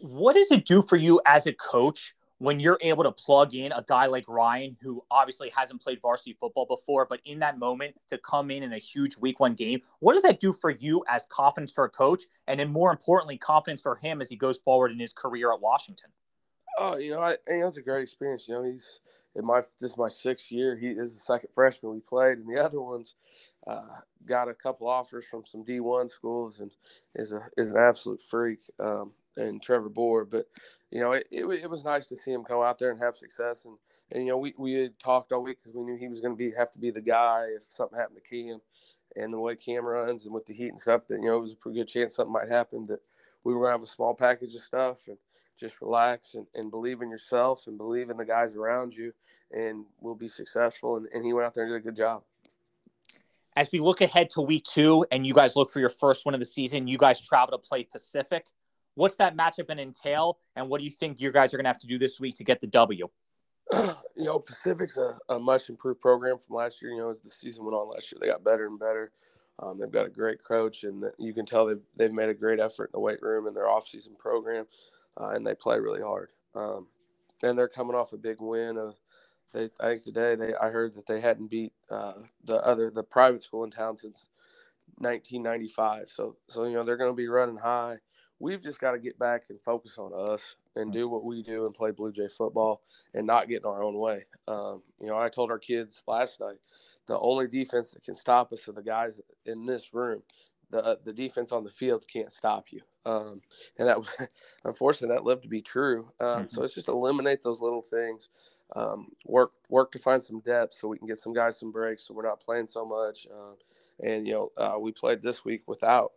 What 0.00 0.34
does 0.34 0.50
it 0.50 0.64
do 0.64 0.82
for 0.82 0.96
you 0.96 1.20
as 1.26 1.46
a 1.46 1.52
coach 1.52 2.14
when 2.38 2.60
you're 2.60 2.78
able 2.82 3.02
to 3.02 3.12
plug 3.12 3.54
in 3.54 3.72
a 3.72 3.82
guy 3.86 4.06
like 4.06 4.24
Ryan, 4.28 4.76
who 4.82 5.02
obviously 5.10 5.50
hasn't 5.56 5.80
played 5.80 6.00
varsity 6.02 6.36
football 6.38 6.66
before, 6.66 7.06
but 7.06 7.20
in 7.24 7.38
that 7.38 7.58
moment 7.58 7.94
to 8.08 8.18
come 8.18 8.50
in 8.50 8.62
in 8.62 8.74
a 8.74 8.78
huge 8.78 9.16
week 9.16 9.40
one 9.40 9.54
game, 9.54 9.80
what 10.00 10.12
does 10.12 10.22
that 10.22 10.40
do 10.40 10.52
for 10.52 10.70
you 10.70 11.02
as 11.08 11.26
confidence 11.30 11.72
for 11.72 11.84
a 11.84 11.88
coach? 11.88 12.24
And 12.46 12.60
then 12.60 12.70
more 12.70 12.90
importantly, 12.90 13.38
confidence 13.38 13.80
for 13.80 13.96
him 13.96 14.20
as 14.20 14.28
he 14.28 14.36
goes 14.36 14.58
forward 14.58 14.92
in 14.92 14.98
his 14.98 15.12
career 15.12 15.52
at 15.52 15.60
Washington? 15.60 16.10
Oh, 16.78 16.98
you 16.98 17.12
know, 17.12 17.20
I, 17.20 17.36
you 17.48 17.60
know, 17.60 17.68
it's 17.68 17.78
a 17.78 17.82
great 17.82 18.02
experience. 18.02 18.46
You 18.48 18.54
know, 18.54 18.64
he's 18.64 19.00
in 19.36 19.44
my, 19.44 19.60
this 19.80 19.92
is 19.92 19.98
my 19.98 20.08
sixth 20.08 20.50
year. 20.50 20.76
He 20.76 20.88
is 20.88 21.14
the 21.14 21.20
second 21.20 21.50
freshman 21.54 21.92
we 21.92 22.00
played, 22.00 22.38
and 22.38 22.48
the 22.48 22.62
other 22.62 22.80
ones 22.80 23.14
uh, 23.66 24.00
got 24.24 24.48
a 24.48 24.54
couple 24.54 24.88
offers 24.88 25.26
from 25.26 25.44
some 25.44 25.64
D1 25.64 26.08
schools 26.08 26.60
and 26.60 26.70
is 27.14 27.32
a, 27.32 27.42
is 27.56 27.70
an 27.70 27.76
absolute 27.76 28.22
freak. 28.22 28.60
Um, 28.80 29.12
and 29.36 29.62
Trevor 29.62 29.90
Bohr. 29.90 30.28
But 30.28 30.46
you 30.90 31.00
know, 31.00 31.12
it, 31.12 31.28
it, 31.30 31.44
it, 31.46 31.70
was 31.70 31.84
nice 31.84 32.06
to 32.08 32.16
see 32.16 32.32
him 32.32 32.44
go 32.48 32.62
out 32.62 32.78
there 32.78 32.90
and 32.90 33.00
have 33.00 33.14
success. 33.14 33.64
And 33.64 33.76
and 34.12 34.24
you 34.24 34.30
know, 34.30 34.38
we, 34.38 34.54
we 34.58 34.74
had 34.74 34.98
talked 34.98 35.32
all 35.32 35.42
week 35.42 35.58
because 35.58 35.74
we 35.74 35.84
knew 35.84 35.96
he 35.96 36.08
was 36.08 36.20
going 36.20 36.32
to 36.32 36.38
be 36.38 36.52
have 36.56 36.70
to 36.72 36.78
be 36.78 36.90
the 36.90 37.00
guy 37.00 37.46
if 37.54 37.62
something 37.62 37.98
happened 37.98 38.18
to 38.22 38.28
Cam. 38.28 38.60
And 39.16 39.32
the 39.32 39.38
way 39.38 39.56
Cam 39.56 39.84
runs 39.84 40.26
and 40.26 40.34
with 40.34 40.46
the 40.46 40.54
heat 40.54 40.68
and 40.68 40.80
stuff, 40.80 41.06
that 41.08 41.16
you 41.16 41.26
know, 41.26 41.38
it 41.38 41.40
was 41.40 41.52
a 41.52 41.56
pretty 41.56 41.78
good 41.78 41.88
chance 41.88 42.16
something 42.16 42.32
might 42.32 42.48
happen. 42.48 42.86
That 42.86 43.00
we 43.44 43.54
were 43.54 43.60
going 43.60 43.68
to 43.68 43.78
have 43.78 43.82
a 43.82 43.86
small 43.86 44.14
package 44.14 44.54
of 44.54 44.60
stuff 44.60 45.06
and 45.06 45.16
just 45.58 45.80
relax 45.80 46.34
and, 46.34 46.46
and 46.54 46.70
believe 46.70 47.02
in 47.02 47.10
yourself 47.10 47.66
and 47.66 47.78
believe 47.78 48.10
in 48.10 48.16
the 48.16 48.24
guys 48.24 48.54
around 48.54 48.94
you, 48.94 49.12
and 49.52 49.84
we'll 50.00 50.14
be 50.14 50.28
successful. 50.28 50.96
And, 50.96 51.06
and 51.12 51.24
he 51.24 51.32
went 51.32 51.46
out 51.46 51.54
there 51.54 51.64
and 51.64 51.72
did 51.72 51.78
a 51.78 51.84
good 51.84 51.96
job 51.96 52.22
as 53.56 53.72
we 53.72 53.80
look 53.80 54.02
ahead 54.02 54.30
to 54.30 54.42
week 54.42 54.64
two 54.64 55.04
and 55.10 55.26
you 55.26 55.32
guys 55.32 55.56
look 55.56 55.70
for 55.70 55.80
your 55.80 55.88
first 55.88 56.26
one 56.26 56.34
of 56.34 56.40
the 56.40 56.46
season, 56.46 56.86
you 56.86 56.98
guys 56.98 57.18
travel 57.20 57.58
to 57.58 57.66
play 57.66 57.84
Pacific. 57.84 58.46
What's 58.94 59.16
that 59.16 59.36
matchup 59.36 59.66
going 59.66 59.78
to 59.78 59.82
entail, 59.82 60.38
and 60.54 60.68
what 60.68 60.78
do 60.78 60.84
you 60.84 60.90
think 60.90 61.20
you 61.20 61.30
guys 61.30 61.52
are 61.52 61.58
going 61.58 61.64
to 61.64 61.68
have 61.68 61.78
to 61.80 61.86
do 61.86 61.98
this 61.98 62.18
week 62.18 62.36
to 62.36 62.44
get 62.44 62.62
the 62.62 62.66
W? 62.66 63.08
you 63.74 63.94
know, 64.16 64.38
Pacific's 64.38 64.96
a, 64.96 65.18
a, 65.28 65.38
much 65.38 65.68
improved 65.68 66.00
program 66.00 66.38
from 66.38 66.56
last 66.56 66.80
year. 66.80 66.92
You 66.92 66.98
know, 67.00 67.10
as 67.10 67.20
the 67.20 67.28
season 67.28 67.64
went 67.64 67.76
on 67.76 67.90
last 67.90 68.10
year, 68.10 68.18
they 68.20 68.28
got 68.28 68.42
better 68.42 68.66
and 68.66 68.78
better. 68.78 69.12
Um, 69.58 69.78
they've 69.78 69.90
got 69.90 70.06
a 70.06 70.10
great 70.10 70.42
coach, 70.42 70.84
and 70.84 71.04
you 71.18 71.34
can 71.34 71.44
tell 71.44 71.66
they've 71.66 71.82
they've 71.94 72.12
made 72.12 72.30
a 72.30 72.34
great 72.34 72.58
effort 72.58 72.84
in 72.84 72.92
the 72.92 73.00
weight 73.00 73.20
room 73.20 73.46
and 73.46 73.54
their 73.54 73.66
offseason 73.66 74.16
program, 74.18 74.66
uh, 75.20 75.30
and 75.30 75.46
they 75.46 75.54
play 75.54 75.78
really 75.80 76.02
hard. 76.02 76.32
Um, 76.54 76.88
and 77.42 77.58
they're 77.58 77.68
coming 77.68 77.96
off 77.96 78.12
a 78.12 78.18
big 78.18 78.38
win. 78.40 78.78
Of 78.78 78.96
they, 79.54 79.70
I 79.80 79.88
think 79.90 80.02
today 80.04 80.36
they 80.36 80.54
I 80.54 80.70
heard 80.70 80.94
that 80.94 81.06
they 81.06 81.20
hadn't 81.20 81.48
beat 81.50 81.72
uh, 81.90 82.14
the 82.44 82.56
other 82.58 82.90
the 82.90 83.04
private 83.04 83.42
school 83.42 83.64
in 83.64 83.70
town 83.70 83.96
since 83.96 84.28
1995. 84.98 86.10
So 86.10 86.36
so 86.48 86.64
you 86.64 86.74
know 86.74 86.84
they're 86.84 86.96
going 86.98 87.12
to 87.12 87.16
be 87.16 87.28
running 87.28 87.58
high 87.58 87.98
we've 88.40 88.62
just 88.62 88.80
got 88.80 88.92
to 88.92 89.00
get 89.00 89.18
back 89.18 89.44
and 89.50 89.60
focus 89.62 89.98
on 89.98 90.12
us 90.14 90.56
and 90.76 90.92
do 90.92 91.08
what 91.08 91.24
we 91.24 91.42
do 91.42 91.66
and 91.66 91.74
play 91.74 91.92
Blue 91.92 92.12
Jay 92.12 92.28
football 92.28 92.82
and 93.14 93.26
not 93.26 93.48
get 93.48 93.62
in 93.62 93.66
our 93.66 93.82
own 93.84 93.98
way. 93.98 94.26
Um, 94.48 94.82
you 95.00 95.08
know, 95.08 95.18
I 95.18 95.30
told 95.30 95.52
our 95.52 95.60
kids 95.60 96.04
last 96.08 96.40
night 96.40 96.58
the 97.08 97.18
only 97.20 97.48
defense 97.48 97.92
that 97.92 98.04
can 98.04 98.16
stop 98.16 98.52
us 98.52 98.68
are 98.68 98.74
the 98.74 98.82
guys 98.82 99.22
in 99.46 99.66
this 99.66 99.94
room. 99.94 100.22
The, 100.76 100.84
uh, 100.84 100.96
the 101.04 101.12
defense 101.12 101.52
on 101.52 101.64
the 101.64 101.70
field 101.70 102.04
can't 102.06 102.30
stop 102.30 102.66
you. 102.70 102.82
Um, 103.06 103.40
and 103.78 103.88
that 103.88 103.96
was, 103.96 104.14
unfortunately, 104.64 105.16
that 105.16 105.24
lived 105.24 105.44
to 105.44 105.48
be 105.48 105.62
true. 105.62 106.10
Um, 106.20 106.26
mm-hmm. 106.26 106.48
So 106.48 106.64
it's 106.64 106.74
just 106.74 106.88
eliminate 106.88 107.42
those 107.42 107.62
little 107.62 107.80
things. 107.80 108.28
Um, 108.74 109.08
work 109.24 109.52
work 109.70 109.90
to 109.92 109.98
find 109.98 110.22
some 110.22 110.40
depth 110.40 110.74
so 110.74 110.88
we 110.88 110.98
can 110.98 111.06
get 111.06 111.18
some 111.18 111.32
guys 111.32 111.58
some 111.58 111.70
breaks 111.70 112.06
so 112.06 112.12
we're 112.12 112.26
not 112.26 112.40
playing 112.40 112.66
so 112.66 112.84
much. 112.84 113.26
Uh, 113.32 113.54
and 114.06 114.26
you 114.26 114.34
know, 114.34 114.50
uh, 114.58 114.78
we 114.78 114.92
played 114.92 115.22
this 115.22 115.46
week 115.46 115.62
without 115.66 116.12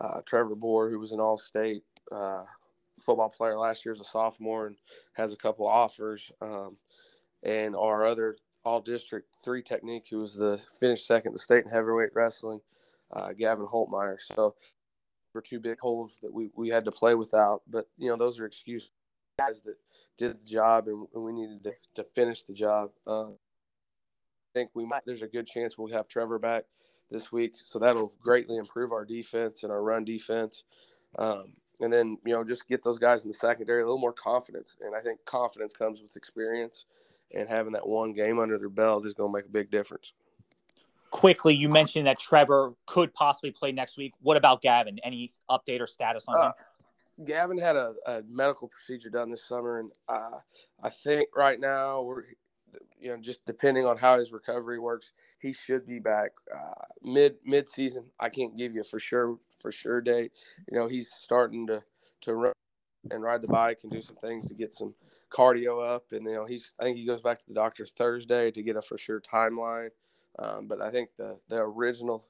uh, 0.00 0.22
Trevor 0.26 0.56
Bohr, 0.56 0.90
who 0.90 0.98
was 0.98 1.12
an 1.12 1.20
all-state 1.20 1.84
uh, 2.10 2.42
football 3.00 3.28
player 3.28 3.56
last 3.56 3.84
year 3.84 3.92
as 3.92 4.00
a 4.00 4.04
sophomore 4.04 4.66
and 4.66 4.76
has 5.12 5.32
a 5.32 5.36
couple 5.36 5.68
offers, 5.68 6.32
um, 6.40 6.76
and 7.44 7.76
our 7.76 8.06
other 8.06 8.34
all-district 8.64 9.36
three 9.44 9.62
technique, 9.62 10.06
who 10.10 10.18
was 10.18 10.34
the 10.34 10.60
finished 10.80 11.06
second 11.06 11.32
the 11.32 11.38
state 11.38 11.64
in 11.64 11.70
heavyweight 11.70 12.10
wrestling, 12.12 12.60
uh, 13.12 13.32
Gavin 13.32 13.66
Holtmeyer. 13.66 14.16
So 14.20 14.54
for 15.32 15.40
two 15.40 15.60
big 15.60 15.78
holes 15.80 16.18
that 16.22 16.32
we, 16.32 16.50
we 16.56 16.68
had 16.68 16.84
to 16.84 16.92
play 16.92 17.14
without, 17.14 17.62
but 17.68 17.86
you 17.98 18.08
know 18.08 18.16
those 18.16 18.40
are 18.40 18.46
excuses 18.46 18.90
guys 19.40 19.62
that 19.62 19.76
did 20.18 20.32
the 20.32 20.50
job 20.50 20.86
and, 20.88 21.06
we 21.14 21.32
needed 21.32 21.64
to, 21.64 21.72
to 21.94 22.04
finish 22.14 22.42
the 22.42 22.52
job. 22.52 22.90
Uh, 23.06 23.30
I 23.30 24.52
think 24.54 24.70
we 24.74 24.84
might. 24.84 25.02
There's 25.06 25.22
a 25.22 25.28
good 25.28 25.46
chance 25.46 25.78
we'll 25.78 25.92
have 25.92 26.08
Trevor 26.08 26.38
back 26.38 26.64
this 27.10 27.32
week. 27.32 27.52
So 27.54 27.78
that'll 27.78 28.12
greatly 28.20 28.56
improve 28.56 28.92
our 28.92 29.04
defense 29.04 29.62
and 29.62 29.72
our 29.72 29.82
run 29.82 30.04
defense. 30.04 30.64
Um, 31.18 31.52
and 31.80 31.92
then, 31.92 32.18
you 32.26 32.34
know, 32.34 32.44
just 32.44 32.68
get 32.68 32.82
those 32.82 32.98
guys 32.98 33.24
in 33.24 33.30
the 33.30 33.34
secondary 33.34 33.80
a 33.80 33.84
little 33.84 33.98
more 33.98 34.12
confidence. 34.12 34.76
And 34.80 34.94
I 34.94 35.00
think 35.00 35.24
confidence 35.24 35.72
comes 35.72 36.02
with 36.02 36.16
experience, 36.16 36.84
and 37.34 37.48
having 37.48 37.72
that 37.72 37.86
one 37.86 38.12
game 38.12 38.38
under 38.38 38.58
their 38.58 38.68
belt 38.68 39.06
is 39.06 39.14
going 39.14 39.32
to 39.32 39.38
make 39.38 39.46
a 39.46 39.52
big 39.52 39.70
difference. 39.70 40.12
Quickly, 41.10 41.54
you 41.54 41.68
mentioned 41.68 42.06
that 42.06 42.18
Trevor 42.18 42.74
could 42.86 43.12
possibly 43.14 43.50
play 43.50 43.72
next 43.72 43.96
week. 43.96 44.14
What 44.20 44.36
about 44.36 44.62
Gavin? 44.62 44.98
Any 45.02 45.28
update 45.50 45.80
or 45.80 45.86
status 45.86 46.24
on 46.28 46.36
uh, 46.36 46.46
him? 46.46 46.52
Gavin 47.26 47.58
had 47.58 47.76
a, 47.76 47.94
a, 48.06 48.22
medical 48.28 48.68
procedure 48.68 49.10
done 49.10 49.30
this 49.30 49.44
summer, 49.44 49.80
and 49.80 49.90
uh, 50.08 50.38
I 50.82 50.88
think 50.88 51.28
right 51.36 51.58
now 51.58 52.02
we're 52.02 52.24
you 53.00 53.10
know, 53.10 53.16
just 53.16 53.44
depending 53.46 53.86
on 53.86 53.96
how 53.96 54.18
his 54.18 54.32
recovery 54.32 54.78
works, 54.78 55.12
he 55.38 55.52
should 55.52 55.86
be 55.86 55.98
back 55.98 56.32
uh, 56.54 56.84
mid 57.02 57.36
mid 57.44 57.68
season. 57.68 58.04
I 58.18 58.28
can't 58.28 58.56
give 58.56 58.74
you 58.74 58.82
for 58.82 59.00
sure 59.00 59.38
for 59.58 59.72
sure 59.72 60.00
date. 60.00 60.32
You 60.70 60.78
know, 60.78 60.86
he's 60.86 61.10
starting 61.12 61.66
to 61.68 61.82
to 62.22 62.34
run 62.34 62.52
and 63.10 63.22
ride 63.22 63.40
the 63.40 63.48
bike 63.48 63.80
and 63.82 63.90
do 63.90 64.00
some 64.00 64.16
things 64.16 64.46
to 64.46 64.54
get 64.54 64.74
some 64.74 64.94
cardio 65.30 65.82
up. 65.82 66.12
And 66.12 66.24
you 66.24 66.34
know, 66.34 66.44
he's 66.44 66.74
I 66.78 66.84
think 66.84 66.98
he 66.98 67.06
goes 67.06 67.22
back 67.22 67.38
to 67.38 67.44
the 67.48 67.54
doctor 67.54 67.86
Thursday 67.86 68.50
to 68.50 68.62
get 68.62 68.76
a 68.76 68.82
for 68.82 68.98
sure 68.98 69.20
timeline. 69.20 69.90
Um, 70.38 70.66
but 70.66 70.80
I 70.80 70.90
think 70.90 71.10
the 71.18 71.38
the 71.48 71.56
original 71.56 72.24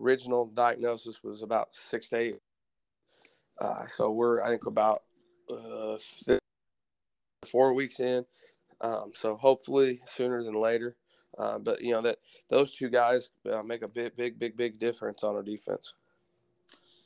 original 0.00 0.46
diagnosis 0.46 1.22
was 1.22 1.42
about 1.42 1.72
six 1.72 2.08
to 2.08 2.18
eight. 2.18 2.36
Uh, 3.60 3.86
so 3.86 4.10
we're 4.10 4.42
I 4.42 4.48
think 4.48 4.66
about 4.66 5.02
uh, 5.50 5.96
four 7.44 7.72
weeks 7.74 8.00
in. 8.00 8.24
Um, 8.80 9.12
so 9.14 9.36
hopefully 9.36 10.00
sooner 10.06 10.42
than 10.42 10.54
later. 10.54 10.96
Uh, 11.38 11.58
but 11.58 11.80
you 11.80 11.92
know 11.92 12.02
that 12.02 12.18
those 12.50 12.72
two 12.72 12.90
guys 12.90 13.30
uh, 13.50 13.62
make 13.62 13.82
a 13.82 13.88
big, 13.88 14.14
big, 14.16 14.38
big, 14.38 14.56
big 14.56 14.78
difference 14.78 15.24
on 15.24 15.34
our 15.34 15.42
defense. 15.42 15.94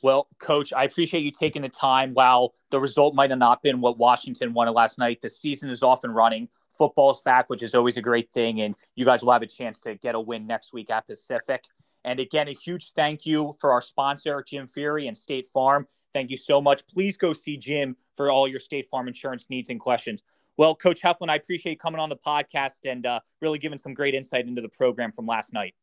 Well, 0.01 0.27
coach, 0.39 0.73
I 0.73 0.83
appreciate 0.83 1.21
you 1.21 1.31
taking 1.31 1.63
the 1.63 1.69
time. 1.69 2.13
While 2.13 2.53
the 2.69 2.79
result 2.79 3.15
might 3.15 3.31
have 3.31 3.39
not 3.39 3.63
been 3.63 3.81
what 3.81 3.97
Washington 3.97 4.53
wanted 4.53 4.71
last 4.71 4.97
night, 4.99 5.21
the 5.21 5.29
season 5.29 5.69
is 5.69 5.81
off 5.81 6.03
and 6.03 6.13
running. 6.13 6.49
Football's 6.69 7.21
back, 7.21 7.49
which 7.49 7.63
is 7.63 7.73
always 7.73 7.97
a 7.97 8.01
great 8.01 8.31
thing, 8.31 8.61
and 8.61 8.75
you 8.95 9.05
guys 9.05 9.23
will 9.23 9.33
have 9.33 9.41
a 9.41 9.47
chance 9.47 9.79
to 9.79 9.95
get 9.95 10.13
a 10.13 10.19
win 10.19 10.45
next 10.45 10.73
week 10.73 10.91
at 10.91 11.07
Pacific. 11.07 11.63
And 12.03 12.19
again, 12.19 12.47
a 12.47 12.53
huge 12.53 12.93
thank 12.93 13.25
you 13.25 13.55
for 13.59 13.71
our 13.71 13.81
sponsor, 13.81 14.43
Jim 14.47 14.67
Feighery 14.67 15.07
and 15.07 15.17
State 15.17 15.47
Farm. 15.47 15.87
Thank 16.13 16.29
you 16.29 16.37
so 16.37 16.61
much. 16.61 16.85
Please 16.87 17.17
go 17.17 17.33
see 17.33 17.57
Jim 17.57 17.97
for 18.15 18.29
all 18.29 18.47
your 18.47 18.59
State 18.59 18.87
Farm 18.89 19.07
insurance 19.07 19.47
needs 19.49 19.69
and 19.69 19.79
questions. 19.79 20.21
Well, 20.57 20.75
Coach 20.75 21.01
Heflin, 21.01 21.29
I 21.29 21.35
appreciate 21.35 21.79
coming 21.79 21.99
on 21.99 22.09
the 22.09 22.15
podcast 22.15 22.79
and 22.85 23.05
uh, 23.05 23.19
really 23.41 23.59
giving 23.59 23.77
some 23.77 23.93
great 23.93 24.15
insight 24.15 24.47
into 24.47 24.61
the 24.61 24.69
program 24.69 25.11
from 25.11 25.25
last 25.25 25.53
night. 25.53 25.75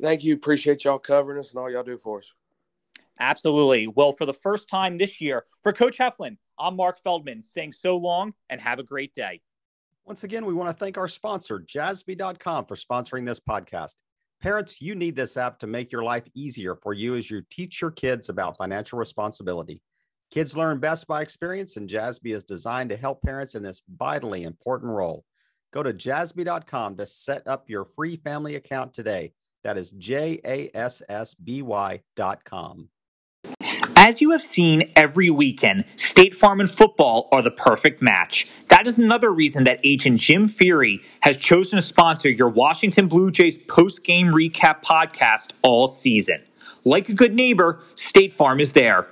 Thank 0.00 0.24
you. 0.24 0.34
Appreciate 0.34 0.84
y'all 0.84 0.98
covering 0.98 1.38
us 1.38 1.50
and 1.50 1.58
all 1.58 1.70
y'all 1.70 1.82
do 1.82 1.96
for 1.96 2.18
us. 2.18 2.32
Absolutely. 3.22 3.86
Well, 3.86 4.10
for 4.10 4.26
the 4.26 4.32
first 4.32 4.68
time 4.68 4.98
this 4.98 5.20
year, 5.20 5.44
for 5.62 5.72
Coach 5.72 5.96
Heflin, 5.96 6.38
I'm 6.58 6.74
Mark 6.74 7.00
Feldman 7.04 7.44
saying 7.44 7.72
so 7.72 7.96
long 7.96 8.34
and 8.50 8.60
have 8.60 8.80
a 8.80 8.82
great 8.82 9.14
day. 9.14 9.40
Once 10.04 10.24
again, 10.24 10.44
we 10.44 10.52
want 10.52 10.68
to 10.68 10.84
thank 10.84 10.98
our 10.98 11.06
sponsor, 11.06 11.60
jassby.com, 11.60 12.66
for 12.66 12.74
sponsoring 12.74 13.24
this 13.24 13.38
podcast. 13.38 13.94
Parents, 14.40 14.80
you 14.80 14.96
need 14.96 15.14
this 15.14 15.36
app 15.36 15.60
to 15.60 15.68
make 15.68 15.92
your 15.92 16.02
life 16.02 16.24
easier 16.34 16.74
for 16.74 16.94
you 16.94 17.14
as 17.14 17.30
you 17.30 17.42
teach 17.48 17.80
your 17.80 17.92
kids 17.92 18.28
about 18.28 18.56
financial 18.56 18.98
responsibility. 18.98 19.80
Kids 20.32 20.56
learn 20.56 20.80
best 20.80 21.06
by 21.06 21.22
experience, 21.22 21.76
and 21.76 21.88
Jassby 21.88 22.34
is 22.34 22.42
designed 22.42 22.90
to 22.90 22.96
help 22.96 23.22
parents 23.22 23.54
in 23.54 23.62
this 23.62 23.82
vitally 23.88 24.42
important 24.42 24.90
role. 24.90 25.24
Go 25.72 25.84
to 25.84 25.92
jassby.com 25.92 26.96
to 26.96 27.06
set 27.06 27.46
up 27.46 27.70
your 27.70 27.84
free 27.84 28.16
family 28.16 28.56
account 28.56 28.92
today. 28.92 29.32
That 29.62 29.78
is 29.78 29.92
J 29.92 30.40
A 30.44 30.70
S 30.74 31.02
S 31.08 31.34
B 31.34 31.62
Y.com. 31.62 32.88
As 34.04 34.20
you 34.20 34.32
have 34.32 34.42
seen 34.42 34.90
every 34.96 35.30
weekend, 35.30 35.84
State 35.94 36.34
Farm 36.34 36.58
and 36.58 36.68
football 36.68 37.28
are 37.30 37.40
the 37.40 37.52
perfect 37.52 38.02
match. 38.02 38.48
That 38.66 38.88
is 38.88 38.98
another 38.98 39.32
reason 39.32 39.62
that 39.62 39.78
agent 39.84 40.18
Jim 40.18 40.48
Feighery 40.48 41.04
has 41.20 41.36
chosen 41.36 41.76
to 41.78 41.82
sponsor 41.84 42.28
your 42.28 42.48
Washington 42.48 43.06
Blue 43.06 43.30
Jays 43.30 43.58
post 43.58 44.02
game 44.02 44.32
recap 44.32 44.82
podcast 44.82 45.52
all 45.62 45.86
season. 45.86 46.44
Like 46.84 47.10
a 47.10 47.14
good 47.14 47.32
neighbor, 47.32 47.78
State 47.94 48.36
Farm 48.36 48.58
is 48.58 48.72
there. 48.72 49.06